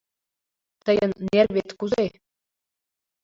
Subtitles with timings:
[0.85, 2.05] Тыйын нервет кузе?